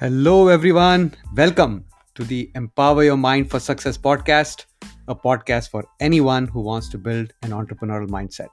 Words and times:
Hello, 0.00 0.46
everyone. 0.46 1.12
Welcome 1.34 1.84
to 2.14 2.22
the 2.22 2.52
Empower 2.54 3.02
Your 3.02 3.16
Mind 3.16 3.50
for 3.50 3.58
Success 3.58 3.98
podcast, 3.98 4.66
a 5.08 5.14
podcast 5.16 5.70
for 5.70 5.84
anyone 5.98 6.46
who 6.46 6.60
wants 6.60 6.88
to 6.90 6.98
build 6.98 7.32
an 7.42 7.50
entrepreneurial 7.50 8.08
mindset. 8.08 8.46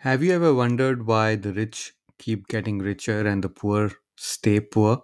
Have 0.00 0.22
you 0.22 0.34
ever 0.34 0.52
wondered 0.52 1.06
why 1.06 1.36
the 1.36 1.54
rich 1.54 1.94
keep 2.18 2.46
getting 2.48 2.78
richer 2.80 3.26
and 3.26 3.42
the 3.42 3.48
poor 3.48 3.90
stay 4.18 4.60
poor? 4.60 5.02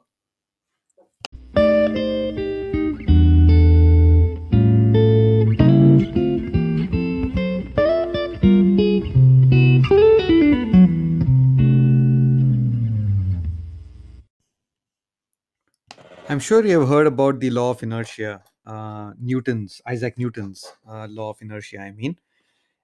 I'm 16.30 16.40
sure 16.40 16.62
you 16.62 16.80
have 16.80 16.90
heard 16.90 17.06
about 17.06 17.40
the 17.40 17.48
law 17.48 17.70
of 17.70 17.82
inertia, 17.82 18.42
uh, 18.66 19.12
Newton's, 19.18 19.80
Isaac 19.86 20.18
Newton's 20.18 20.70
uh, 20.86 21.06
law 21.08 21.30
of 21.30 21.40
inertia, 21.40 21.78
I 21.78 21.90
mean. 21.92 22.18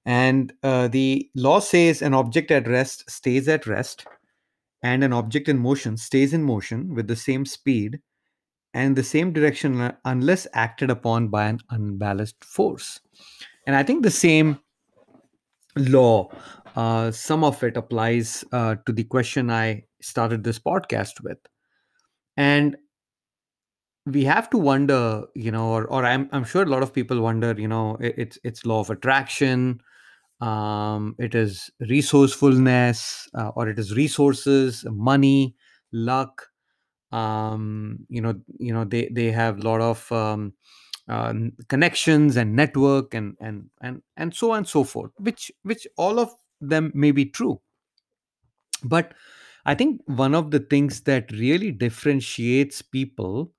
And 0.06 0.50
uh, 0.62 0.88
the 0.88 1.28
law 1.34 1.60
says 1.60 2.00
an 2.00 2.14
object 2.14 2.50
at 2.50 2.66
rest 2.66 3.10
stays 3.10 3.46
at 3.48 3.66
rest, 3.66 4.06
and 4.82 5.04
an 5.04 5.12
object 5.12 5.50
in 5.50 5.58
motion 5.58 5.98
stays 5.98 6.32
in 6.32 6.42
motion 6.42 6.94
with 6.94 7.06
the 7.06 7.16
same 7.16 7.44
speed 7.44 8.00
and 8.72 8.96
the 8.96 9.04
same 9.04 9.30
direction 9.30 9.92
unless 10.06 10.46
acted 10.54 10.90
upon 10.90 11.28
by 11.28 11.44
an 11.44 11.60
unbalanced 11.68 12.42
force. 12.42 12.98
And 13.66 13.76
I 13.76 13.82
think 13.82 14.02
the 14.02 14.10
same 14.10 14.58
law, 15.76 16.30
uh, 16.76 17.10
some 17.10 17.44
of 17.44 17.62
it 17.62 17.76
applies 17.76 18.42
uh, 18.52 18.76
to 18.86 18.92
the 18.92 19.04
question 19.04 19.50
I 19.50 19.84
started 20.00 20.44
this 20.44 20.58
podcast 20.58 21.20
with. 21.22 21.38
And 22.38 22.76
we 24.06 24.24
have 24.24 24.50
to 24.50 24.58
wonder, 24.58 25.24
you 25.34 25.50
know, 25.50 25.68
or, 25.68 25.84
or 25.86 26.04
I'm, 26.04 26.28
I'm 26.32 26.44
sure 26.44 26.62
a 26.62 26.66
lot 26.66 26.82
of 26.82 26.92
people 26.92 27.20
wonder, 27.20 27.54
you 27.56 27.68
know, 27.68 27.96
it, 28.00 28.14
it's 28.18 28.38
it's 28.44 28.66
law 28.66 28.80
of 28.80 28.90
attraction, 28.90 29.80
um, 30.40 31.16
it 31.18 31.34
is 31.34 31.70
resourcefulness, 31.80 33.28
uh, 33.34 33.50
or 33.56 33.68
it 33.68 33.78
is 33.78 33.96
resources, 33.96 34.84
money, 34.90 35.56
luck, 35.92 36.48
um, 37.12 37.98
you 38.08 38.20
know 38.20 38.34
you 38.58 38.72
know 38.72 38.84
they 38.84 39.08
they 39.12 39.30
have 39.32 39.58
a 39.58 39.62
lot 39.62 39.80
of 39.80 40.10
um, 40.12 40.52
uh, 41.08 41.34
connections 41.68 42.36
and 42.36 42.56
network 42.56 43.14
and 43.14 43.36
and 43.40 43.70
and 43.82 44.02
and 44.16 44.34
so 44.34 44.52
on 44.52 44.58
and 44.58 44.68
so 44.68 44.84
forth 44.84 45.12
which 45.18 45.52
which 45.62 45.86
all 45.96 46.18
of 46.20 46.30
them 46.60 46.90
may 46.94 47.10
be 47.12 47.26
true. 47.26 47.60
But 48.84 49.14
i 49.66 49.74
think 49.74 50.02
one 50.06 50.34
of 50.34 50.50
the 50.50 50.58
things 50.60 51.00
that 51.02 51.30
really 51.32 51.70
differentiates 51.72 52.82
people 52.82 53.53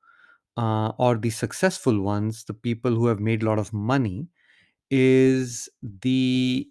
uh, 0.57 0.89
or 0.97 1.17
the 1.17 1.29
successful 1.29 2.01
ones 2.01 2.43
the 2.45 2.53
people 2.53 2.95
who 2.95 3.07
have 3.07 3.19
made 3.19 3.43
a 3.43 3.45
lot 3.45 3.59
of 3.59 3.73
money 3.73 4.27
is 4.91 5.69
the 5.81 6.69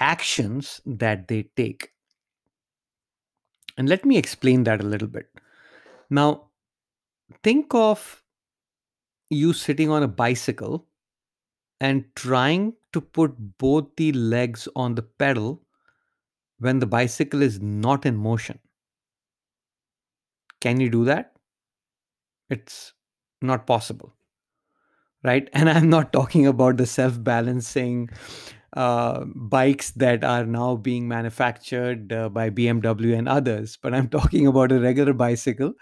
actions 0.00 0.80
that 0.86 1.28
they 1.28 1.44
take 1.56 1.90
and 3.76 3.88
let 3.88 4.04
me 4.04 4.16
explain 4.16 4.64
that 4.64 4.80
a 4.80 4.86
little 4.86 5.08
bit 5.08 5.28
now 6.10 6.50
think 7.44 7.74
of 7.74 8.22
you 9.28 9.52
sitting 9.52 9.90
on 9.90 10.02
a 10.02 10.08
bicycle 10.08 10.86
and 11.80 12.04
trying 12.16 12.74
to 12.92 13.00
put 13.00 13.58
both 13.58 13.88
the 13.96 14.12
legs 14.12 14.68
on 14.76 14.94
the 14.96 15.02
pedal 15.02 15.62
when 16.58 16.78
the 16.80 16.86
bicycle 16.86 17.42
is 17.42 17.60
not 17.60 18.06
in 18.06 18.16
motion. 18.16 18.58
Can 20.60 20.80
you 20.80 20.88
do 20.88 21.04
that? 21.04 21.34
It's 22.50 22.92
not 23.40 23.66
possible, 23.66 24.14
right? 25.24 25.48
And 25.52 25.68
I'm 25.70 25.88
not 25.90 26.12
talking 26.12 26.46
about 26.46 26.76
the 26.76 26.86
self 26.86 27.22
balancing 27.22 28.08
uh, 28.76 29.24
bikes 29.34 29.90
that 29.92 30.24
are 30.24 30.46
now 30.46 30.76
being 30.76 31.08
manufactured 31.08 32.12
uh, 32.12 32.28
by 32.28 32.50
BMW 32.50 33.14
and 33.16 33.28
others, 33.28 33.78
but 33.82 33.94
I'm 33.94 34.08
talking 34.18 34.46
about 34.46 34.72
a 34.72 34.80
regular 34.80 35.12
bicycle 35.12 35.72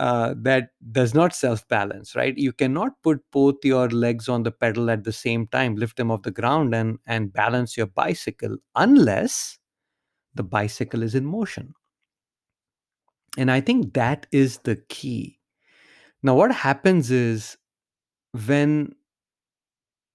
uh, 0.00 0.34
that 0.38 0.70
does 0.92 1.14
not 1.14 1.34
self 1.34 1.66
balance, 1.68 2.16
right? 2.16 2.36
You 2.38 2.52
cannot 2.52 3.02
put 3.02 3.20
both 3.32 3.56
your 3.64 3.88
legs 3.90 4.28
on 4.28 4.44
the 4.44 4.52
pedal 4.52 4.90
at 4.90 5.04
the 5.04 5.12
same 5.12 5.46
time, 5.48 5.76
lift 5.76 5.96
them 5.96 6.10
off 6.10 6.22
the 6.22 6.30
ground, 6.32 6.74
and, 6.74 6.98
and 7.06 7.32
balance 7.32 7.76
your 7.76 7.86
bicycle 7.88 8.58
unless 8.76 9.58
the 10.34 10.44
bicycle 10.44 11.02
is 11.02 11.14
in 11.14 11.26
motion. 11.26 11.74
And 13.36 13.50
I 13.50 13.60
think 13.60 13.94
that 13.94 14.26
is 14.30 14.58
the 14.58 14.76
key. 14.88 15.39
Now, 16.22 16.34
what 16.34 16.52
happens 16.52 17.10
is 17.10 17.56
when 18.46 18.94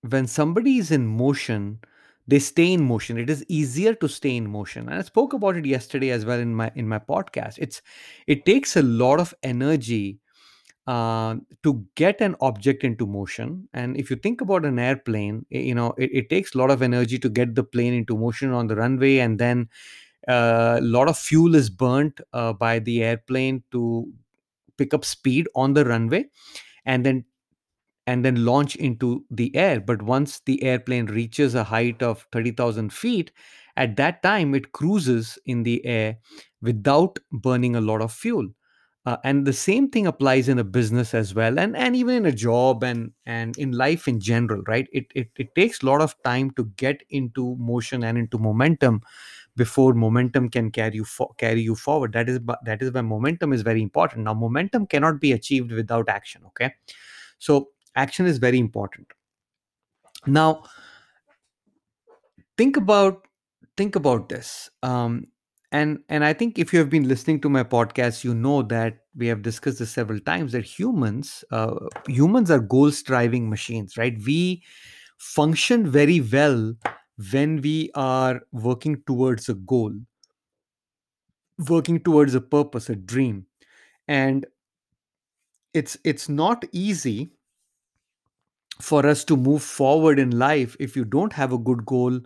when 0.01 0.27
somebody 0.27 0.77
is 0.77 0.91
in 0.91 1.07
motion, 1.07 1.79
they 2.27 2.39
stay 2.39 2.73
in 2.73 2.83
motion. 2.83 3.17
It 3.17 3.29
is 3.29 3.45
easier 3.47 3.93
to 3.95 4.07
stay 4.07 4.35
in 4.35 4.49
motion. 4.49 4.88
And 4.89 4.97
I 4.97 5.01
spoke 5.01 5.33
about 5.33 5.57
it 5.57 5.66
yesterday 5.66 6.11
as 6.11 6.25
well 6.25 6.39
in 6.39 6.53
my 6.55 6.71
in 6.75 6.88
my 6.88 6.99
podcast. 6.99 7.55
It's 7.59 7.81
it 8.27 8.45
takes 8.45 8.75
a 8.75 8.83
lot 8.83 9.19
of 9.19 9.33
energy 9.43 10.19
uh, 10.88 11.35
to 11.63 11.85
get 11.95 12.22
an 12.22 12.35
object 12.41 12.83
into 12.83 13.07
motion. 13.07 13.67
And 13.73 13.97
if 13.97 14.09
you 14.09 14.16
think 14.16 14.41
about 14.41 14.66
an 14.66 14.77
airplane, 14.77 15.45
you 15.49 15.73
know, 15.75 15.93
it, 15.97 16.11
it 16.13 16.29
takes 16.29 16.53
a 16.53 16.57
lot 16.59 16.72
of 16.72 16.81
energy 16.81 17.17
to 17.19 17.29
get 17.29 17.55
the 17.55 17.63
plane 17.63 17.93
into 17.93 18.17
motion 18.17 18.51
on 18.51 18.67
the 18.67 18.75
runway, 18.75 19.17
and 19.17 19.39
then 19.39 19.69
a 20.27 20.79
lot 20.81 21.07
of 21.07 21.17
fuel 21.17 21.55
is 21.55 21.69
burnt 21.69 22.22
uh, 22.33 22.53
by 22.53 22.79
the 22.79 23.03
airplane 23.03 23.63
to 23.72 24.11
pick 24.77 24.93
up 24.93 25.05
speed 25.05 25.47
on 25.55 25.73
the 25.73 25.85
runway, 25.85 26.25
and 26.85 27.05
then 27.05 27.25
and 28.07 28.23
then 28.23 28.45
launch 28.45 28.75
into 28.75 29.25
the 29.31 29.55
air. 29.55 29.79
But 29.79 30.01
once 30.01 30.41
the 30.45 30.61
airplane 30.63 31.07
reaches 31.07 31.55
a 31.55 31.63
height 31.63 32.03
of 32.03 32.27
30,000 32.31 32.93
feet, 32.93 33.31
at 33.77 33.95
that 33.97 34.21
time 34.21 34.53
it 34.53 34.71
cruises 34.71 35.39
in 35.45 35.63
the 35.63 35.83
air 35.85 36.17
without 36.61 37.17
burning 37.31 37.75
a 37.75 37.81
lot 37.81 38.01
of 38.01 38.11
fuel. 38.11 38.47
Uh, 39.07 39.17
and 39.23 39.45
the 39.45 39.53
same 39.53 39.87
thing 39.87 40.07
applies 40.07 40.49
in 40.49 40.57
a 40.57 40.63
business 40.63 41.13
as 41.13 41.35
well, 41.35 41.59
and, 41.59 41.77
and 41.77 41.95
even 41.95 42.15
in 42.15 42.25
a 42.25 42.31
job 42.31 42.83
and, 42.83 43.11
and 43.27 43.55
in 43.55 43.71
life 43.71 44.07
in 44.07 44.19
general, 44.19 44.63
right? 44.67 44.87
It, 44.91 45.05
it, 45.13 45.29
it 45.37 45.53
takes 45.53 45.83
a 45.83 45.85
lot 45.85 46.01
of 46.01 46.15
time 46.23 46.49
to 46.51 46.65
get 46.75 47.03
into 47.11 47.55
motion 47.59 48.03
and 48.03 48.17
into 48.17 48.39
momentum 48.39 49.01
before 49.55 49.93
momentum 49.93 50.49
can 50.49 50.71
carry 50.71 50.95
you 50.95 51.05
for, 51.05 51.33
carry 51.38 51.61
you 51.61 51.75
forward. 51.75 52.13
That 52.13 52.29
is 52.29 52.39
that 52.63 52.81
is 52.81 52.91
why 52.91 53.01
momentum 53.01 53.53
is 53.53 53.61
very 53.61 53.81
important. 53.81 54.25
Now, 54.25 54.33
momentum 54.33 54.88
cannot 54.88 55.19
be 55.19 55.31
achieved 55.31 55.71
without 55.71 56.09
action. 56.09 56.41
Okay, 56.47 56.73
so 57.39 57.69
action 57.95 58.25
is 58.25 58.38
very 58.38 58.59
important 58.59 59.07
now 60.27 60.63
think 62.57 62.77
about 62.77 63.27
think 63.77 63.95
about 63.95 64.29
this 64.29 64.69
um, 64.83 65.27
and 65.72 65.99
and 66.09 66.23
i 66.23 66.33
think 66.33 66.57
if 66.57 66.73
you 66.73 66.79
have 66.79 66.89
been 66.89 67.07
listening 67.07 67.39
to 67.39 67.49
my 67.49 67.63
podcast 67.63 68.23
you 68.23 68.33
know 68.33 68.61
that 68.61 68.97
we 69.16 69.27
have 69.27 69.41
discussed 69.41 69.79
this 69.79 69.91
several 69.91 70.19
times 70.19 70.51
that 70.51 70.66
humans 70.66 71.43
uh, 71.51 71.75
humans 72.07 72.51
are 72.51 72.59
goal 72.59 72.91
striving 72.91 73.49
machines 73.49 73.97
right 73.97 74.17
we 74.25 74.63
function 75.17 75.89
very 75.89 76.19
well 76.19 76.73
when 77.31 77.61
we 77.61 77.89
are 77.95 78.41
working 78.51 79.01
towards 79.07 79.49
a 79.49 79.53
goal 79.53 79.93
working 81.69 81.99
towards 81.99 82.35
a 82.35 82.41
purpose 82.41 82.89
a 82.89 82.95
dream 82.95 83.45
and 84.07 84.45
it's 85.73 85.97
it's 86.03 86.29
not 86.29 86.63
easy 86.71 87.31
for 88.81 89.05
us 89.05 89.23
to 89.23 89.37
move 89.37 89.63
forward 89.63 90.19
in 90.19 90.37
life 90.37 90.75
if 90.79 90.95
you 90.95 91.05
don't 91.05 91.34
have 91.34 91.53
a 91.53 91.57
good 91.57 91.85
goal 91.85 92.19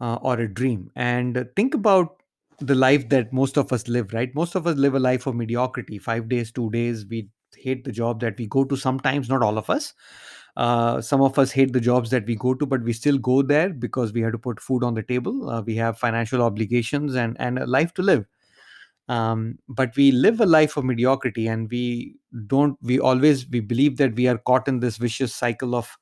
uh, 0.00 0.16
or 0.16 0.38
a 0.40 0.48
dream. 0.48 0.90
And 0.96 1.48
think 1.56 1.74
about 1.74 2.22
the 2.60 2.74
life 2.74 3.08
that 3.08 3.32
most 3.32 3.56
of 3.56 3.72
us 3.72 3.88
live, 3.88 4.12
right? 4.12 4.34
Most 4.34 4.54
of 4.54 4.66
us 4.66 4.76
live 4.76 4.94
a 4.94 5.00
life 5.00 5.26
of 5.26 5.34
mediocrity 5.34 5.98
five 5.98 6.28
days, 6.28 6.52
two 6.52 6.70
days. 6.70 7.06
We 7.06 7.30
hate 7.56 7.84
the 7.84 7.92
job 7.92 8.20
that 8.20 8.38
we 8.38 8.46
go 8.46 8.64
to 8.64 8.76
sometimes, 8.76 9.28
not 9.28 9.42
all 9.42 9.58
of 9.58 9.70
us. 9.70 9.94
Uh, 10.58 11.00
some 11.00 11.22
of 11.22 11.38
us 11.38 11.52
hate 11.52 11.72
the 11.72 11.80
jobs 11.80 12.10
that 12.10 12.26
we 12.26 12.34
go 12.34 12.52
to, 12.52 12.66
but 12.66 12.82
we 12.82 12.92
still 12.92 13.16
go 13.16 13.42
there 13.42 13.68
because 13.68 14.12
we 14.12 14.20
have 14.20 14.32
to 14.32 14.38
put 14.38 14.60
food 14.60 14.82
on 14.82 14.92
the 14.92 15.04
table. 15.04 15.48
Uh, 15.48 15.62
we 15.62 15.76
have 15.76 15.96
financial 15.96 16.42
obligations 16.42 17.14
and, 17.14 17.36
and 17.38 17.60
a 17.60 17.66
life 17.66 17.94
to 17.94 18.02
live. 18.02 18.26
Um, 19.08 19.60
but 19.68 19.96
we 19.96 20.10
live 20.10 20.40
a 20.40 20.46
life 20.46 20.76
of 20.76 20.84
mediocrity 20.84 21.46
and 21.46 21.70
we 21.70 22.16
don't 22.48 22.76
we 22.82 22.98
always 22.98 23.48
we 23.48 23.60
believe 23.60 23.96
that 23.98 24.16
we 24.16 24.26
are 24.26 24.36
caught 24.36 24.66
in 24.68 24.80
this 24.80 24.98
vicious 24.98 25.32
cycle 25.34 25.74
of 25.76 25.96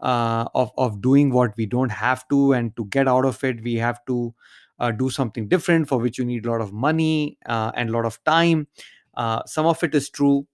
uh, 0.00 0.46
of 0.54 0.72
of 0.76 1.00
doing 1.00 1.30
what 1.30 1.56
we 1.56 1.66
don't 1.66 1.92
have 1.92 2.26
to 2.28 2.54
and 2.54 2.74
to 2.76 2.86
get 2.86 3.06
out 3.06 3.24
of 3.24 3.44
it 3.44 3.62
we 3.62 3.74
have 3.74 4.04
to 4.06 4.34
uh, 4.80 4.90
do 4.90 5.10
something 5.10 5.46
different 5.46 5.88
for 5.88 5.98
which 5.98 6.18
you 6.18 6.24
need 6.24 6.44
a 6.44 6.50
lot 6.50 6.60
of 6.60 6.72
money 6.72 7.38
uh, 7.46 7.70
and 7.76 7.90
a 7.90 7.92
lot 7.92 8.04
of 8.04 8.18
time. 8.24 8.66
Some 9.46 9.66
of 9.66 9.84
it 9.84 9.94
is 9.94 10.10
true. 10.10 10.44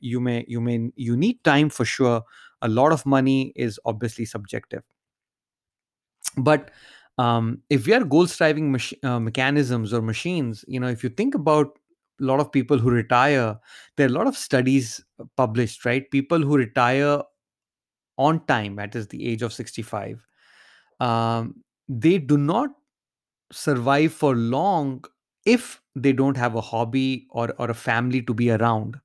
You 0.00 0.20
may 0.20 0.46
you 0.48 0.60
may 0.60 0.90
you 0.96 1.16
need 1.18 1.44
time 1.44 1.68
for 1.68 1.84
sure 1.84 2.22
a 2.62 2.68
lot 2.68 2.92
of 2.92 3.04
money 3.04 3.52
is 3.56 3.78
obviously 3.84 4.24
subjective. 4.24 4.82
But 6.36 6.70
um, 7.18 7.60
if 7.68 7.86
we 7.86 7.92
are 7.92 8.04
goal 8.04 8.26
striving 8.26 8.72
mach- 8.72 9.04
uh, 9.04 9.20
mechanisms 9.20 9.92
or 9.92 10.00
machines 10.00 10.64
you 10.66 10.80
know 10.80 10.88
if 10.88 11.04
you 11.04 11.10
think 11.10 11.34
about 11.34 11.78
a 12.20 12.24
lot 12.24 12.40
of 12.40 12.50
people 12.50 12.78
who 12.78 12.90
retire 12.90 13.58
there 13.96 14.06
are 14.06 14.10
a 14.10 14.12
lot 14.12 14.26
of 14.26 14.36
studies 14.36 15.04
published 15.36 15.84
right? 15.84 16.10
People 16.10 16.40
who 16.40 16.56
retire 16.56 17.20
on 18.16 18.44
time 18.46 18.78
at 18.78 18.94
is 18.94 19.08
the 19.08 19.28
age 19.28 19.42
of 19.42 19.52
65 19.52 20.24
um, 21.00 21.62
they 21.88 22.16
do 22.18 22.38
not 22.38 22.70
survive 23.50 24.12
for 24.12 24.34
long 24.34 25.04
if 25.44 25.82
they 25.94 26.12
don't 26.12 26.36
have 26.36 26.54
a 26.54 26.60
hobby 26.60 27.26
or, 27.30 27.52
or 27.58 27.70
a 27.70 27.74
family 27.74 28.22
to 28.22 28.32
be 28.32 28.50
around. 28.50 28.98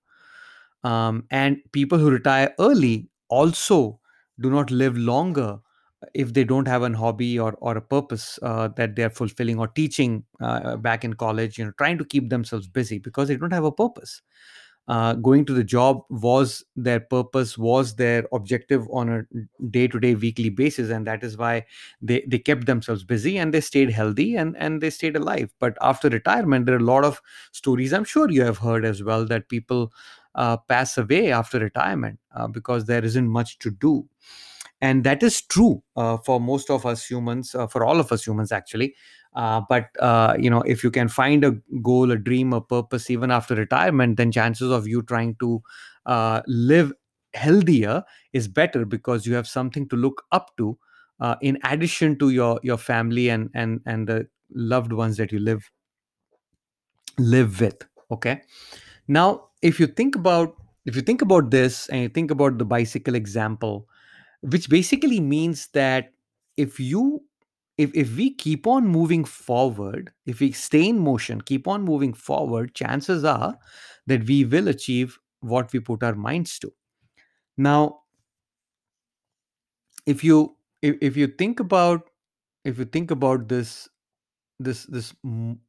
Um, 0.84 1.26
and 1.32 1.58
people 1.72 1.98
who 1.98 2.12
retire 2.12 2.54
early 2.60 3.10
also 3.30 4.00
do 4.40 4.50
not 4.50 4.72
live 4.72 4.98
longer 4.98 5.60
if 6.14 6.34
they 6.34 6.44
don't 6.44 6.68
have 6.68 6.84
a 6.84 6.96
hobby 6.96 7.40
or, 7.40 7.54
or 7.60 7.76
a 7.76 7.82
purpose 7.82 8.38
uh, 8.44 8.68
that 8.76 8.96
they're 8.96 9.10
fulfilling 9.10 9.58
or 9.60 9.68
teaching 9.68 10.24
uh, 10.42 10.78
back 10.78 11.04
in 11.04 11.14
college 11.14 11.58
you 11.58 11.66
know 11.66 11.72
trying 11.78 11.98
to 11.98 12.06
keep 12.06 12.30
themselves 12.30 12.68
busy 12.68 13.00
because 13.00 13.28
they 13.28 13.36
don't 13.36 13.54
have 13.54 13.64
a 13.64 13.72
purpose. 13.72 14.22
Uh, 14.88 15.16
going 15.16 15.44
to 15.44 15.52
the 15.54 15.66
job 15.66 16.00
was 16.10 16.64
their 16.78 17.02
purpose 17.02 17.58
was 17.58 17.98
their 17.98 18.26
objective 18.32 18.88
on 18.94 19.10
a 19.10 19.24
day 19.70 19.86
to 19.86 20.00
day 20.00 20.16
weekly 20.16 20.48
basis 20.50 20.90
and 20.90 21.06
that 21.06 21.26
is 21.26 21.36
why 21.38 21.66
they, 22.02 22.24
they 22.26 22.40
kept 22.40 22.66
themselves 22.68 23.04
busy 23.04 23.38
and 23.38 23.54
they 23.54 23.60
stayed 23.60 23.90
healthy 23.90 24.38
and, 24.38 24.56
and 24.56 24.80
they 24.80 24.90
stayed 24.90 25.18
alive. 25.18 25.54
But 25.60 25.78
after 25.82 26.08
retirement 26.08 26.66
there 26.66 26.76
are 26.76 26.80
a 26.80 26.82
lot 26.82 27.04
of 27.04 27.22
stories 27.52 27.92
i'm 27.92 28.06
sure 28.06 28.32
you 28.32 28.44
have 28.44 28.60
heard 28.60 28.86
as 28.86 29.04
well 29.04 29.26
that 29.26 29.50
people 29.50 29.92
uh, 30.38 30.56
pass 30.56 30.98
away 30.98 31.32
after 31.32 31.60
retirement 31.60 32.20
uh, 32.36 32.48
because 32.48 32.86
there 32.86 33.04
isn't 33.04 33.28
much 33.28 33.60
to 33.60 33.72
do. 33.72 34.08
And 34.80 35.04
that 35.04 35.24
is 35.24 35.42
true 35.42 35.82
uh, 35.96 36.18
for 36.18 36.40
most 36.40 36.70
of 36.70 36.86
us 36.86 37.06
humans 37.06 37.56
uh, 37.56 37.66
for 37.66 37.84
all 37.84 38.00
of 38.00 38.12
us 38.12 38.26
humans 38.26 38.52
actually. 38.52 38.96
Uh, 39.36 39.62
but 39.68 39.90
you 40.40 40.50
know 40.50 40.62
if 40.62 40.84
you 40.84 40.90
can 40.90 41.08
find 41.08 41.44
a 41.44 41.52
goal 41.82 42.12
a 42.12 42.18
dream 42.18 42.54
a 42.54 42.62
purpose 42.62 43.10
even 43.10 43.30
after 43.30 43.54
retirement 43.54 44.18
then 44.18 44.32
chances 44.32 44.72
of 44.72 44.88
you 44.88 45.02
trying 45.04 45.36
to 45.36 45.62
live 46.48 46.92
healthier 47.34 48.04
is 48.34 48.48
better 48.48 48.84
because 48.86 49.28
you 49.28 49.36
have 49.36 49.48
something 49.48 49.88
to 49.90 49.96
look 49.96 50.24
up 50.32 50.56
to 50.58 50.78
in 51.42 51.60
addition 51.64 52.18
to 52.18 52.30
your 52.30 52.60
your 52.64 52.78
family 52.78 53.30
and 53.30 53.50
and 53.54 53.80
and 53.86 54.08
the 54.08 54.28
loved 54.50 54.92
ones 54.94 55.18
that 55.18 55.32
you 55.32 55.40
live 55.40 55.70
live 57.20 57.60
with 57.60 57.84
okay? 58.12 58.42
Now 59.08 59.47
if 59.62 59.80
you 59.80 59.88
think 59.88 60.16
about 60.16 60.56
if 60.86 60.96
you 60.96 61.02
think 61.02 61.22
about 61.22 61.52
this 61.52 61.88
and 61.90 62.02
you 62.02 62.10
think 62.10 62.32
about 62.32 62.58
the 62.58 62.66
bicycle 62.66 63.16
example 63.16 63.88
which 64.42 64.70
basically 64.70 65.20
means 65.20 65.68
that 65.74 66.14
if 66.58 66.80
you 66.80 67.24
if, 67.78 67.92
if 67.96 68.16
we 68.18 68.34
keep 68.34 68.68
on 68.68 68.88
moving 68.88 69.24
forward 69.26 70.12
if 70.26 70.40
we 70.40 70.52
stay 70.52 70.88
in 70.90 71.00
motion 71.00 71.42
keep 71.42 71.68
on 71.68 71.84
moving 71.84 72.14
forward 72.14 72.74
chances 72.76 73.24
are 73.24 73.58
that 74.08 74.26
we 74.28 74.46
will 74.46 74.68
achieve 74.68 75.18
what 75.42 75.72
we 75.74 75.80
put 75.80 76.04
our 76.04 76.16
minds 76.16 76.60
to. 76.60 76.72
Now 77.58 78.02
if 80.06 80.24
you 80.24 80.56
if, 80.82 80.96
if 81.02 81.18
you 81.18 81.28
think 81.28 81.60
about 81.60 82.10
if 82.64 82.78
you 82.78 82.86
think 82.86 83.12
about 83.12 83.48
this 83.48 83.90
this 84.60 84.86
this 84.86 85.14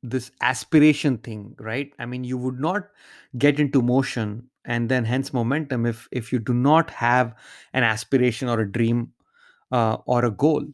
this 0.03 0.31
aspiration 0.41 1.19
thing 1.19 1.55
right? 1.59 1.93
I 1.99 2.07
mean 2.07 2.25
you 2.25 2.39
would 2.39 2.59
not 2.61 2.89
get 3.37 3.61
into 3.61 3.83
motion 3.83 4.49
and 4.65 4.89
then 4.89 5.05
hence 5.05 5.33
momentum 5.33 5.87
if 5.87 6.09
if 6.13 6.33
you 6.33 6.39
do 6.39 6.55
not 6.55 6.91
have 6.91 7.35
an 7.73 7.83
aspiration 7.85 8.49
or 8.49 8.61
a 8.61 8.71
dream 8.71 9.13
uh, 9.73 9.99
or 10.07 10.25
a 10.25 10.31
goal. 10.31 10.65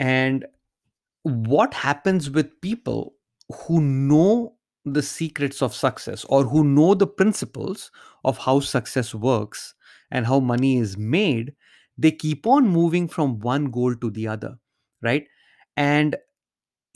And 0.00 0.46
what 1.22 1.74
happens 1.74 2.30
with 2.30 2.60
people 2.60 3.14
who 3.52 3.80
know 3.80 4.54
the 4.84 5.02
secrets 5.02 5.62
of 5.62 5.74
success 5.74 6.24
or 6.28 6.44
who 6.44 6.62
know 6.64 6.94
the 6.94 7.06
principles 7.06 7.90
of 8.24 8.38
how 8.38 8.60
success 8.60 9.14
works 9.14 9.74
and 10.10 10.26
how 10.26 10.38
money 10.40 10.76
is 10.78 10.96
made 10.96 11.54
they 11.98 12.10
keep 12.12 12.46
on 12.46 12.68
moving 12.68 13.08
from 13.08 13.38
one 13.40 13.66
goal 13.66 13.94
to 13.96 14.10
the 14.10 14.28
other 14.28 14.58
right? 15.02 15.26
And 15.76 16.16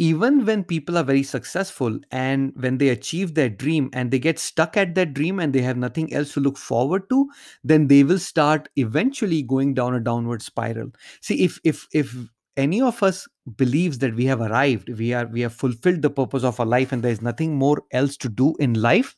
even 0.01 0.47
when 0.47 0.65
people 0.65 0.97
are 0.97 1.05
very 1.05 1.23
successful 1.23 1.99
and 2.11 2.55
when 2.57 2.79
they 2.79 2.89
achieve 2.89 3.35
their 3.35 3.51
dream 3.51 3.91
and 3.93 4.11
they 4.11 4.19
get 4.19 4.39
stuck 4.39 4.79
at 4.79 4.95
that 4.95 5.13
dream 5.13 5.39
and 5.39 5.53
they 5.53 5.61
have 5.61 5.77
nothing 5.77 6.11
else 6.15 6.33
to 6.33 6.41
look 6.41 6.57
forward 6.57 7.07
to 7.11 7.29
then 7.63 7.87
they 7.87 8.03
will 8.03 8.19
start 8.19 8.71
eventually 8.77 9.43
going 9.43 9.75
down 9.75 9.95
a 9.95 10.01
downward 10.01 10.41
spiral. 10.41 10.91
See 11.21 11.45
if 11.45 11.61
if 11.65 11.87
if 11.93 12.17
any 12.57 12.81
of 12.81 13.03
us 13.03 13.29
believes 13.57 13.99
that 13.99 14.15
we 14.15 14.25
have 14.25 14.41
arrived 14.41 14.89
we 14.99 15.13
are 15.13 15.27
we 15.27 15.43
have 15.43 15.53
fulfilled 15.53 16.01
the 16.01 16.11
purpose 16.11 16.45
of 16.45 16.59
our 16.59 16.67
life 16.67 16.93
and 16.93 17.03
there 17.03 17.13
is 17.13 17.21
nothing 17.21 17.55
more 17.57 17.83
else 17.93 18.17
to 18.17 18.29
do 18.31 18.55
in 18.59 18.75
life 18.75 19.15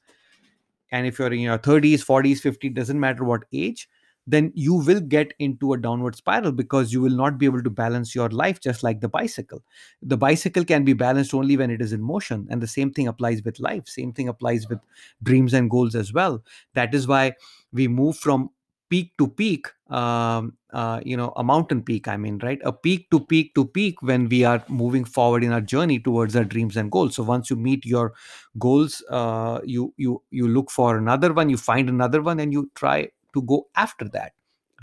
and 0.90 1.06
if 1.06 1.18
you're 1.18 1.32
in 1.32 1.40
your 1.40 1.58
30s 1.58 2.04
40s 2.10 2.42
50s 2.42 2.74
doesn't 2.74 3.00
matter 3.00 3.24
what 3.24 3.44
age 3.52 3.88
then 4.26 4.52
you 4.54 4.74
will 4.74 5.00
get 5.00 5.34
into 5.38 5.72
a 5.72 5.78
downward 5.78 6.14
spiral 6.16 6.52
because 6.52 6.92
you 6.92 7.00
will 7.00 7.10
not 7.16 7.38
be 7.38 7.46
able 7.46 7.62
to 7.62 7.70
balance 7.70 8.14
your 8.14 8.28
life 8.30 8.60
just 8.60 8.82
like 8.82 9.00
the 9.00 9.08
bicycle. 9.08 9.62
The 10.02 10.16
bicycle 10.16 10.64
can 10.64 10.84
be 10.84 10.92
balanced 10.92 11.34
only 11.34 11.56
when 11.56 11.70
it 11.70 11.80
is 11.82 11.92
in 11.92 12.02
motion 12.02 12.46
and 12.50 12.62
the 12.62 12.66
same 12.66 12.92
thing 12.92 13.08
applies 13.08 13.42
with 13.42 13.58
life. 13.58 13.88
Same 13.88 14.12
thing 14.12 14.28
applies 14.28 14.68
with 14.68 14.78
dreams 15.22 15.52
and 15.54 15.70
goals 15.70 15.94
as 15.94 16.12
well. 16.12 16.42
That 16.74 16.94
is 16.94 17.06
why 17.06 17.32
we 17.72 17.88
move 17.88 18.16
from 18.16 18.50
peak 18.90 19.12
to 19.16 19.26
peak 19.26 19.68
um, 19.88 20.54
uh, 20.72 21.00
you 21.04 21.16
know 21.16 21.32
a 21.36 21.42
mountain 21.44 21.82
peak 21.82 22.08
i 22.08 22.16
mean 22.16 22.38
right? 22.42 22.58
A 22.64 22.72
peak 22.72 23.10
to 23.10 23.20
peak 23.20 23.54
to 23.54 23.64
peak 23.64 24.00
when 24.02 24.28
we 24.28 24.44
are 24.44 24.62
moving 24.68 25.04
forward 25.04 25.42
in 25.44 25.52
our 25.52 25.60
journey 25.62 25.98
towards 25.98 26.36
our 26.36 26.44
dreams 26.44 26.76
and 26.76 26.90
goals. 26.90 27.14
So 27.16 27.22
once 27.22 27.48
you 27.50 27.56
meet 27.56 27.86
your 27.86 28.12
goals 28.58 29.02
uh, 29.10 29.60
you 29.64 29.94
you 29.96 30.22
you 30.30 30.46
look 30.48 30.70
for 30.70 30.96
another 30.98 31.32
one 31.32 31.48
you 31.48 31.56
find 31.56 31.88
another 31.88 32.22
one 32.22 32.38
and 32.40 32.52
you 32.52 32.70
try 32.74 33.08
to 33.34 33.42
go 33.42 33.66
after 33.76 34.08
that 34.08 34.32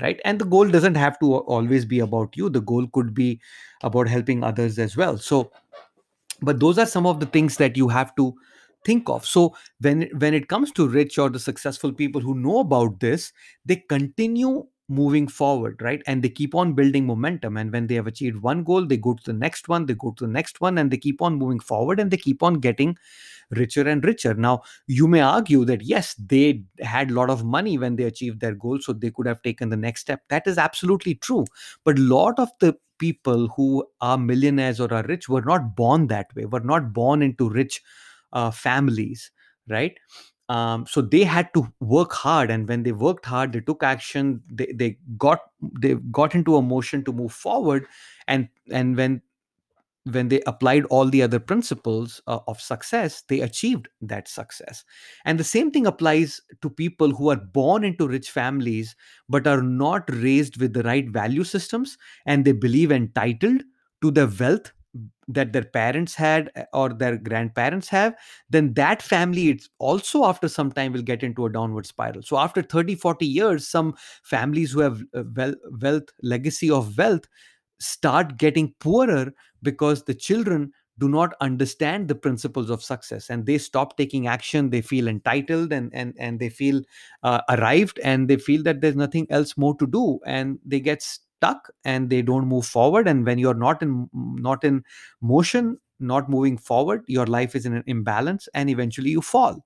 right? 0.02 0.22
And 0.24 0.40
the 0.40 0.46
goal 0.46 0.70
doesn't 0.70 0.96
have 0.96 1.20
to 1.20 1.36
always 1.36 1.84
be 1.84 2.00
about 2.00 2.38
you. 2.38 2.50
The 2.50 2.62
goal 2.62 2.88
could 2.94 3.14
be 3.14 3.42
about 3.84 4.08
helping 4.08 4.46
others 4.46 4.80
as 4.80 4.96
well. 4.96 5.18
So 5.18 5.52
but 6.42 6.60
those 6.60 6.78
are 6.78 6.86
some 6.86 7.06
of 7.06 7.20
the 7.20 7.26
things 7.26 7.58
that 7.58 7.76
you 7.78 7.88
have 7.90 8.16
to 8.16 8.34
think 8.86 9.10
of. 9.10 9.26
So 9.26 9.56
when 9.82 10.10
when 10.18 10.34
it 10.34 10.48
comes 10.48 10.72
to 10.74 10.88
rich 10.88 11.18
or 11.18 11.30
the 11.30 11.40
successful 11.40 11.92
people 11.92 12.22
who 12.22 12.36
know 12.36 12.60
about 12.60 13.00
this 13.00 13.34
they 13.66 13.78
continue 13.90 14.66
moving 14.90 15.28
forward 15.28 15.80
right? 15.82 16.02
And 16.08 16.24
they 16.24 16.30
keep 16.30 16.56
on 16.56 16.74
building 16.74 17.06
momentum. 17.06 17.58
And 17.58 17.72
when 17.72 17.88
they 17.88 17.96
have 17.96 18.08
achieved 18.08 18.42
one 18.42 18.64
goal 18.64 18.86
they 18.86 18.98
go 18.98 19.14
to 19.14 19.24
the 19.24 19.34
next 19.34 19.70
one 19.70 19.86
they 19.86 19.94
go 19.94 20.12
to 20.18 20.26
the 20.26 20.32
next 20.32 20.62
one 20.62 20.78
and 20.78 20.92
they 20.92 20.98
keep 20.98 21.22
on 21.22 21.36
moving 21.36 21.60
forward 21.60 22.00
and 22.00 22.12
they 22.12 22.18
keep 22.18 22.44
on 22.44 22.56
getting 22.56 22.98
richer 23.52 23.88
and 23.88 24.04
richer. 24.04 24.34
Now 24.34 24.64
you 24.88 25.08
may 25.08 25.22
argue 25.22 25.66
that 25.66 25.82
yes 25.84 26.16
they 26.16 26.64
had 26.80 27.12
a 27.12 27.14
lot 27.14 27.30
of 27.30 27.44
money 27.44 27.78
when 27.78 27.96
they 27.96 28.04
achieved 28.04 28.40
their 28.40 28.56
goal 28.56 28.80
so 28.82 28.94
they 28.94 29.12
could 29.12 29.28
have 29.28 29.42
taken 29.42 29.70
the 29.70 29.78
next 29.78 30.02
step. 30.02 30.22
That 30.30 30.48
is 30.48 30.58
absolutely 30.58 31.16
true. 31.16 31.46
But 31.84 31.98
a 32.00 32.02
lot 32.02 32.40
of 32.40 32.50
the 32.60 32.76
people 33.00 33.48
who 33.50 33.86
are 34.02 34.18
millionaires 34.18 34.80
or 34.80 34.94
are 34.94 35.04
rich 35.04 35.30
were 35.30 35.42
not 35.42 35.76
born 35.76 36.08
that 36.08 36.36
way 36.36 36.46
were 36.46 36.60
not 36.60 36.94
born 36.94 37.22
into 37.22 37.50
rich 37.50 37.82
uh, 38.34 38.52
families 38.52 39.32
right 39.70 39.98
um, 40.50 40.86
so 40.88 41.02
they 41.02 41.24
had 41.24 41.54
to 41.54 41.72
work 41.80 42.12
hard 42.12 42.50
and 42.50 42.68
when 42.68 42.84
they 42.84 42.92
worked 42.92 43.26
hard 43.26 43.54
they 43.54 43.62
took 43.62 43.84
action 43.84 44.42
they, 44.52 44.68
they 44.76 44.98
got 45.18 45.40
they 45.80 45.94
got 46.12 46.36
into 46.36 46.56
a 46.56 46.62
motion 46.62 47.04
to 47.06 47.14
move 47.14 47.32
forward 47.32 47.86
and 48.28 48.50
and 48.72 48.98
when 48.98 49.22
when 50.12 50.30
they 50.30 50.42
applied 50.48 50.86
all 50.86 51.06
the 51.06 51.22
other 51.22 51.40
principles 51.40 52.22
uh, 52.26 52.40
of 52.48 52.60
success 52.62 53.24
they 53.28 53.42
achieved 53.42 53.88
that 54.02 54.28
success. 54.28 54.84
And 55.26 55.40
the 55.40 55.44
same 55.44 55.72
thing 55.72 55.86
applies 55.86 56.42
to 56.62 56.70
people 56.70 57.12
who 57.12 57.30
are 57.30 57.36
born 57.36 57.84
into 57.84 58.08
rich 58.08 58.32
families 58.32 58.96
but 59.28 59.46
are 59.46 59.62
not 59.62 60.10
raised 60.12 60.60
with 60.60 60.74
the 60.74 60.84
right 60.84 61.10
value 61.10 61.44
systems 61.44 61.98
and 62.26 62.46
they 62.46 62.54
believe 62.54 62.92
entitled 62.92 63.62
to 64.02 64.12
the 64.12 64.34
wealth 64.40 64.72
that 65.28 65.54
their 65.54 65.64
parents 65.64 66.16
had 66.16 66.52
uh, 66.56 66.64
or 66.74 66.90
their 66.90 67.18
grandparents 67.18 67.88
have 67.90 68.16
then 68.50 68.74
that 68.74 69.02
family 69.02 69.50
it's 69.50 69.70
also 69.78 70.26
after 70.26 70.48
some 70.50 70.72
time 70.72 70.92
will 70.94 71.02
get 71.04 71.22
into 71.22 71.46
a 71.46 71.52
downward 71.52 71.86
spiral. 71.86 72.24
So 72.24 72.38
after 72.38 72.62
30 72.64 72.96
40 72.96 73.26
years 73.28 73.68
some 73.68 73.94
families 74.24 74.72
who 74.72 74.80
have 74.80 75.02
uh, 75.16 75.24
wealth 75.82 76.10
legacy 76.24 76.72
of 76.72 76.98
wealth 76.98 77.26
start 77.80 78.38
getting 78.38 78.74
poorer 78.80 79.32
because 79.64 80.04
the 80.04 80.14
children 80.16 80.72
do 80.98 81.08
not 81.08 81.34
understand 81.40 82.10
the 82.10 82.16
principles 82.16 82.70
of 82.70 82.84
success 82.84 83.30
and 83.30 83.46
they 83.46 83.58
stop 83.58 83.96
taking 83.96 84.28
action. 84.28 84.70
They 84.70 84.82
feel 84.82 85.08
entitled 85.08 85.72
and 85.72 85.92
and 85.94 86.14
and 86.20 86.40
they 86.40 86.50
feel 86.50 86.82
uh, 87.24 87.42
arrived 87.50 88.00
and 88.04 88.28
they 88.30 88.36
feel 88.38 88.64
that 88.64 88.82
there's 88.82 88.98
nothing 88.98 89.28
else 89.30 89.56
more 89.58 89.76
to 89.78 89.88
do 89.88 90.20
and 90.26 90.60
they 90.66 90.82
get 90.82 91.02
stuck 91.40 91.70
and 91.86 92.10
they 92.10 92.22
don't 92.22 92.48
move 92.48 92.66
forward. 92.66 93.08
And 93.08 93.26
when 93.26 93.40
you're 93.40 93.54
not 93.54 93.82
in 93.82 94.10
not 94.14 94.64
in 94.64 94.84
motion 95.22 95.78
not 96.00 96.30
moving 96.30 96.58
forward 96.58 97.04
your 97.08 97.26
life 97.26 97.56
is 97.56 97.66
in 97.66 97.76
an 97.76 97.84
imbalance 97.88 98.48
and 98.54 98.70
eventually 98.70 99.10
you 99.10 99.22
fall. 99.22 99.66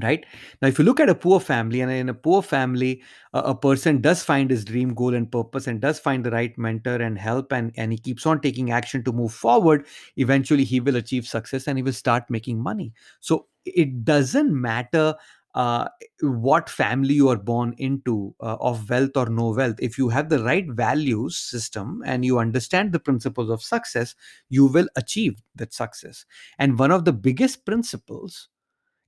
Right? 0.00 0.24
Now 0.62 0.68
if 0.68 0.78
you 0.78 0.84
look 0.84 1.00
at 1.00 1.08
a 1.08 1.16
poor 1.16 1.40
family 1.40 1.80
and 1.80 1.90
in 1.90 2.08
a 2.08 2.14
poor 2.14 2.42
family 2.42 3.02
a, 3.32 3.40
a, 3.40 3.54
person 3.56 4.00
does 4.00 4.22
find 4.22 4.48
his 4.48 4.64
dream 4.64 4.94
goal 4.94 5.14
and 5.14 5.30
purpose 5.30 5.66
and 5.66 5.80
does 5.80 5.98
find 5.98 6.24
the 6.24 6.30
right 6.30 6.56
mentor 6.56 7.02
and 7.02 7.18
help 7.18 7.50
and, 7.52 7.72
and 7.76 7.90
he 7.90 7.98
keeps 7.98 8.24
on 8.24 8.40
taking 8.40 8.70
action 8.70 9.02
to 9.02 9.12
move 9.12 9.32
forward 9.32 9.84
eventually 10.16 10.62
he 10.62 10.78
will 10.78 10.94
achieve 10.94 11.26
success 11.26 11.66
and 11.66 11.76
he 11.76 11.82
will 11.82 11.92
start 11.92 12.22
making 12.30 12.62
money. 12.62 12.92
So 13.18 13.46
it 13.64 14.04
doesn't 14.04 14.54
matter 14.54 15.16
uh, 15.54 15.88
what 16.20 16.70
family 16.70 17.14
you 17.14 17.28
are 17.28 17.36
born 17.36 17.74
into 17.78 18.34
uh, 18.40 18.56
of 18.60 18.88
wealth 18.88 19.16
or 19.16 19.26
no 19.26 19.50
wealth. 19.50 19.76
If 19.80 19.98
you 19.98 20.08
have 20.08 20.28
the 20.28 20.42
right 20.42 20.66
values 20.68 21.36
system 21.36 22.02
and 22.06 22.24
you 22.24 22.38
understand 22.38 22.92
the 22.92 23.00
principles 23.00 23.50
of 23.50 23.62
success 23.62 24.14
you 24.48 24.66
will 24.66 24.88
achieve 24.96 25.42
that 25.56 25.72
success. 25.74 26.24
And 26.58 26.78
one 26.78 26.90
of 26.90 27.04
the 27.04 27.12
biggest 27.12 27.64
principles 27.64 28.48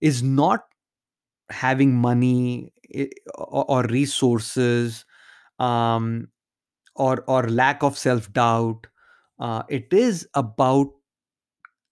is 0.01 0.23
not 0.23 0.65
having 1.51 1.95
money 1.95 2.73
eh, 2.95 3.07
or, 3.37 3.85
resources 3.85 5.05
um, 5.59 6.29
or 6.97 7.25
or 7.27 7.49
lack 7.49 7.83
of 7.83 7.97
self 7.99 8.33
doubt 8.33 8.87
uh, 9.39 9.63
it 9.69 9.93
is 9.93 10.29
about 10.35 10.89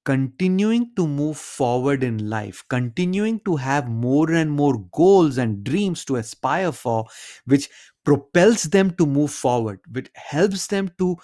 continuing 0.04 0.90
to 0.97 1.07
move 1.07 1.37
forward 1.37 2.02
in 2.02 2.28
life 2.30 2.64
continuing 2.69 3.38
to 3.40 3.57
have 3.57 3.88
more 3.88 4.30
and 4.33 4.50
more 4.50 4.78
goals 4.92 5.38
and 5.38 5.62
dreams 5.64 6.04
to 6.04 6.16
aspire 6.16 6.73
for 6.73 7.04
which 7.47 7.69
propels 8.04 8.64
them 8.64 8.90
to 8.97 9.07
move 9.07 9.30
forward 9.30 9.80
which 9.92 10.11
helps 10.16 10.66
them 10.69 10.90
to 10.99 11.16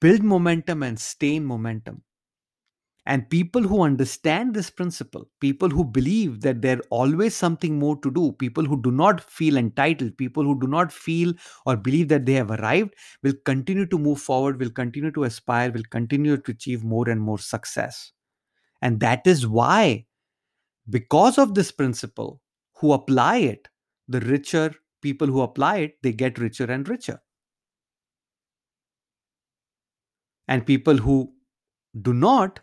build 0.00 0.22
momentum 0.24 0.84
and 0.84 1.00
stay 1.00 1.36
in 1.36 1.46
momentum 1.46 2.03
and 3.06 3.28
people 3.28 3.62
who 3.62 3.82
understand 3.82 4.54
this 4.54 4.70
principle, 4.70 5.28
people 5.40 5.68
who 5.68 5.84
believe 5.84 6.40
that 6.40 6.62
there's 6.62 6.80
always 6.90 7.36
something 7.36 7.78
more 7.78 7.96
to 8.00 8.10
do, 8.10 8.32
people 8.32 8.64
who 8.64 8.80
do 8.80 8.90
not 8.90 9.20
feel 9.20 9.56
entitled, 9.58 10.16
people 10.16 10.42
who 10.42 10.58
do 10.58 10.66
not 10.66 10.90
feel 10.90 11.34
or 11.66 11.76
believe 11.76 12.08
that 12.08 12.24
they 12.24 12.32
have 12.32 12.50
arrived, 12.50 12.94
will 13.22 13.34
continue 13.44 13.86
to 13.86 13.98
move 13.98 14.20
forward, 14.20 14.58
will 14.58 14.70
continue 14.70 15.10
to 15.10 15.24
aspire, 15.24 15.70
will 15.70 15.84
continue 15.90 16.36
to 16.38 16.50
achieve 16.50 16.82
more 16.82 17.08
and 17.08 17.20
more 17.20 17.38
success. 17.38 18.12
And 18.80 19.00
that 19.00 19.26
is 19.26 19.46
why, 19.46 20.06
because 20.88 21.36
of 21.38 21.54
this 21.54 21.70
principle, 21.70 22.40
who 22.76 22.92
apply 22.92 23.36
it, 23.36 23.68
the 24.08 24.20
richer 24.20 24.74
people 25.02 25.26
who 25.26 25.42
apply 25.42 25.76
it, 25.76 25.98
they 26.02 26.12
get 26.12 26.38
richer 26.38 26.64
and 26.64 26.88
richer. 26.88 27.20
And 30.48 30.66
people 30.66 30.96
who 30.96 31.32
do 32.00 32.14
not 32.14 32.60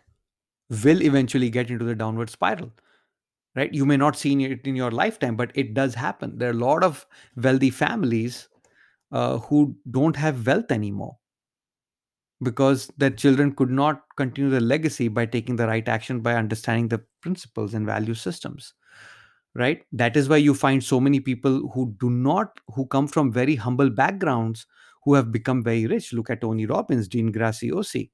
will 0.84 1.02
eventually 1.02 1.50
get 1.50 1.70
into 1.70 1.84
the 1.84 1.94
downward 1.94 2.30
spiral 2.30 2.72
right? 3.56 3.74
You 3.74 3.86
may 3.86 3.96
not 3.98 4.16
see 4.16 4.32
it 4.44 4.66
in 4.66 4.76
your 4.76 4.90
lifetime 4.90 5.36
but 5.36 5.52
it 5.54 5.74
does 5.74 5.94
happen. 5.94 6.38
There 6.38 6.48
are 6.50 6.52
a 6.52 6.56
lot 6.56 6.84
of 6.84 7.06
wealthy 7.36 7.70
families 7.70 8.48
uh, 9.12 9.38
who 9.38 9.76
don't 9.90 10.16
have 10.16 10.46
wealth 10.46 10.70
anymore 10.72 11.18
because 12.42 12.88
their 12.98 13.10
children 13.10 13.52
could 13.54 13.70
not 13.70 14.02
continue 14.16 14.50
the 14.50 14.60
legacy 14.60 15.08
by 15.08 15.26
taking 15.26 15.56
the 15.56 15.66
right 15.66 15.88
action 15.88 16.20
by 16.20 16.34
understanding 16.34 16.88
the 16.88 17.02
principles 17.20 17.74
and 17.74 17.86
value 17.86 18.14
systems 18.14 18.74
right? 19.56 19.84
That 19.92 20.16
is 20.16 20.28
why 20.28 20.38
you 20.38 20.54
find 20.54 20.84
so 20.84 21.00
many 21.00 21.20
people 21.20 21.70
who 21.74 21.94
do 22.00 22.10
not 22.10 22.60
who 22.74 22.86
come 22.86 23.08
from 23.08 23.32
very 23.32 23.56
humble 23.56 23.90
backgrounds 23.90 24.66
who 25.04 25.14
have 25.14 25.32
become 25.32 25.62
very 25.64 25.86
rich. 25.86 26.12
Look 26.12 26.30
at 26.30 26.42
tony 26.42 26.66
robbins 26.66 27.08
dean 27.08 27.32
graziosi 27.32 28.10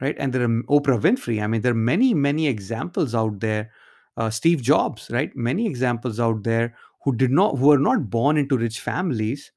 right? 0.00 0.16
And 0.18 0.32
there 0.32 0.42
are 0.42 0.62
Oprah 0.64 1.00
Winfrey. 1.00 1.42
I 1.42 1.46
mean, 1.46 1.60
there 1.60 1.72
are 1.72 1.76
many, 1.76 2.14
many 2.14 2.46
examples 2.46 3.14
out 3.14 3.40
there. 3.40 3.70
Uh, 4.16 4.30
Steve 4.30 4.62
Jobs, 4.62 5.10
right? 5.10 5.34
Many 5.34 5.66
examples 5.66 6.20
out 6.20 6.44
there 6.44 6.76
who 7.02 7.16
did 7.16 7.30
not, 7.30 7.58
who 7.58 7.66
were 7.68 7.78
not 7.78 8.10
born 8.10 8.36
into 8.36 8.56
rich 8.56 8.80
families, 8.80 9.50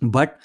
but 0.00 0.40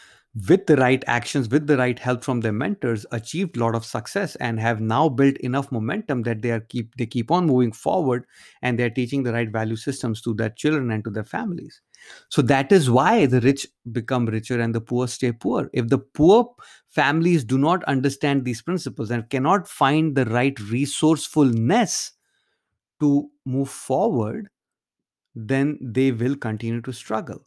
with 0.50 0.66
the 0.68 0.76
right 0.76 1.02
actions, 1.08 1.48
with 1.50 1.66
the 1.66 1.78
right 1.78 1.98
help 1.98 2.24
from 2.24 2.42
their 2.42 2.52
mentors, 2.52 3.06
achieved 3.12 3.56
a 3.56 3.60
lot 3.62 3.74
of 3.74 3.86
success 3.86 4.36
and 4.36 4.60
have 4.60 4.82
now 4.82 5.08
built 5.08 5.38
enough 5.38 5.72
momentum 5.72 6.24
that 6.24 6.42
they 6.42 6.52
are 6.52 6.60
keep 6.60 6.94
they 6.98 7.06
keep 7.06 7.32
on 7.32 7.46
moving 7.46 7.72
forward 7.72 8.26
and 8.62 8.78
they're 8.78 8.90
teaching 8.90 9.24
the 9.24 9.32
right 9.32 9.50
value 9.50 9.78
systems 9.78 10.22
to 10.22 10.34
their 10.34 10.50
children 10.50 10.92
and 10.92 11.06
to 11.06 11.10
their 11.10 11.24
families. 11.24 11.82
So 12.30 12.42
that 12.44 12.72
is 12.74 12.90
why 12.90 13.26
the 13.28 13.40
rich 13.42 13.66
become 13.92 14.26
richer 14.26 14.60
and 14.60 14.76
the 14.76 14.82
poor 14.82 15.08
stay 15.08 15.32
poor. 15.32 15.70
If 15.74 15.88
the 15.88 16.00
poor 16.00 16.54
families 16.90 17.46
do 17.46 17.58
not 17.58 17.84
understand 17.86 18.44
these 18.44 18.62
principles 18.62 19.12
and 19.12 19.30
cannot 19.30 19.68
find 19.70 20.16
the 20.16 20.26
right 20.26 20.60
resourcefulness 20.60 22.12
to 23.00 23.30
move 23.46 23.70
forward, 23.70 24.50
then 25.36 25.78
they 25.82 26.12
will 26.12 26.36
continue 26.36 26.82
to 26.82 26.94
struggle. 26.94 27.46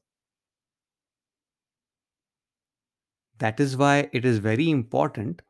That 3.39 3.61
is 3.61 3.77
why 3.77 4.09
it 4.13 4.25
is 4.25 4.39
very 4.39 4.71
important 4.71 5.43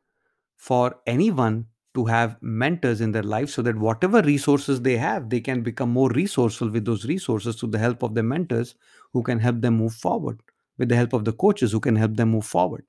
for 0.57 0.99
anyone 1.07 1.67
to 1.95 2.05
have 2.05 2.37
mentors 2.41 3.01
in 3.01 3.11
their 3.11 3.23
life 3.23 3.49
so 3.49 3.61
that 3.63 3.77
whatever 3.77 4.21
resources 4.21 4.81
they 4.81 4.97
have, 4.97 5.29
they 5.29 5.41
can 5.41 5.61
become 5.63 5.89
more 5.91 6.09
resourceful 6.09 6.69
with 6.69 6.85
those 6.85 7.05
resources 7.05 7.55
to 7.57 7.67
the 7.67 7.79
help 7.79 8.03
of 8.03 8.15
their 8.15 8.23
mentors 8.23 8.75
who 9.13 9.23
can 9.23 9.39
help 9.39 9.61
them 9.61 9.77
move 9.77 9.93
forward, 9.95 10.41
with 10.77 10.89
the 10.89 10.95
help 10.95 11.13
of 11.13 11.25
the 11.25 11.33
coaches 11.33 11.71
who 11.71 11.79
can 11.79 11.95
help 11.95 12.15
them 12.15 12.29
move 12.29 12.45
forward. 12.45 12.85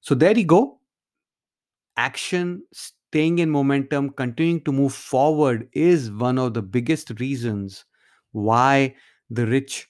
So 0.00 0.14
there 0.14 0.36
you 0.36 0.44
go. 0.44 0.80
Action, 1.96 2.62
staying 2.72 3.40
in 3.40 3.50
momentum, 3.50 4.10
continuing 4.10 4.62
to 4.64 4.72
move 4.72 4.94
forward 4.94 5.68
is 5.72 6.10
one 6.10 6.38
of 6.38 6.54
the 6.54 6.62
biggest 6.62 7.10
reasons 7.20 7.84
why 8.32 8.94
the 9.30 9.46
rich 9.46 9.88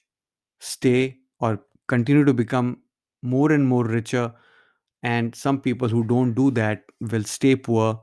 stay 0.59 1.19
or 1.39 1.63
continue 1.87 2.25
to 2.25 2.33
become 2.33 2.81
more 3.21 3.51
and 3.51 3.67
more 3.67 3.85
richer 3.85 4.33
and 5.03 5.33
some 5.35 5.59
people 5.61 5.87
who 5.87 6.03
don't 6.03 6.33
do 6.33 6.51
that 6.51 6.83
will 6.99 7.23
stay 7.23 7.55
poor 7.55 8.01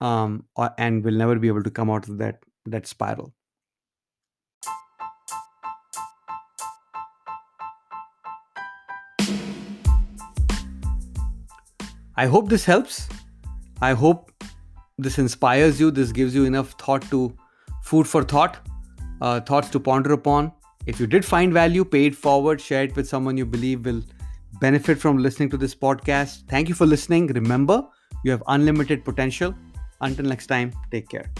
um, 0.00 0.44
or, 0.56 0.70
and 0.78 1.04
will 1.04 1.12
never 1.12 1.38
be 1.38 1.48
able 1.48 1.62
to 1.62 1.70
come 1.70 1.90
out 1.90 2.08
of 2.08 2.18
that 2.18 2.42
that 2.66 2.86
spiral. 2.86 3.32
I 12.16 12.26
hope 12.26 12.48
this 12.48 12.64
helps. 12.64 13.08
I 13.80 13.94
hope 13.94 14.30
this 14.98 15.18
inspires 15.18 15.80
you 15.80 15.90
this 15.90 16.12
gives 16.12 16.34
you 16.34 16.44
enough 16.44 16.72
thought 16.72 17.02
to 17.10 17.34
food 17.82 18.06
for 18.06 18.22
thought 18.22 18.58
uh, 19.20 19.40
thoughts 19.40 19.70
to 19.70 19.80
ponder 19.80 20.12
upon 20.12 20.52
if 20.86 21.00
you 21.00 21.06
did 21.06 21.24
find 21.24 21.52
value 21.52 21.84
pay 21.84 22.06
it 22.06 22.14
forward 22.14 22.60
share 22.60 22.84
it 22.84 22.96
with 22.96 23.08
someone 23.08 23.36
you 23.36 23.46
believe 23.46 23.84
will 23.84 24.02
benefit 24.60 24.98
from 24.98 25.18
listening 25.18 25.50
to 25.50 25.56
this 25.56 25.74
podcast. 25.74 26.48
Thank 26.48 26.68
you 26.68 26.74
for 26.74 26.86
listening. 26.86 27.26
Remember, 27.28 27.84
you 28.24 28.30
have 28.30 28.42
unlimited 28.48 29.04
potential. 29.04 29.54
Until 30.00 30.26
next 30.26 30.46
time, 30.46 30.72
take 30.90 31.08
care. 31.08 31.30